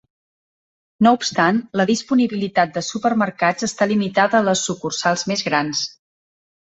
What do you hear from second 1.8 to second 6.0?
la disponibilitat de supermercats està limitada a les sucursals més grans.